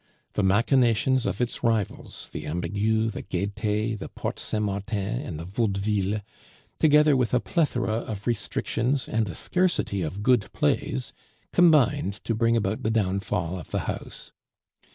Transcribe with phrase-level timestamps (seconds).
[0.33, 5.43] The machinations of its rivals, the Ambigu, the Gaite, the Porte Saint Martin, and the
[5.43, 6.21] Vaudeville,
[6.79, 11.13] together with a plethora of restrictions and a scarcity of good plays,
[11.53, 14.31] combined to bring about the downfall of the house.